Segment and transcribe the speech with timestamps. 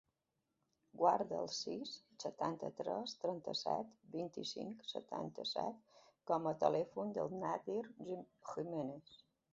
[0.99, 1.91] Guarda el sis,
[2.23, 6.01] setanta-tres, trenta-set, vint-i-cinc, setanta-set
[6.33, 9.23] com a telèfon del Nadir Gimenez.